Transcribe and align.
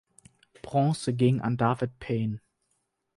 Bronze 0.63 1.13
ging 1.13 1.41
an 1.41 1.57
David 1.57 1.99
Payne. 1.99 2.41